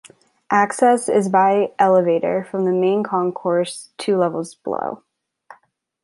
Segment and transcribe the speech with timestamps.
[0.49, 5.03] Access is by elevator from the main concourse two levels below.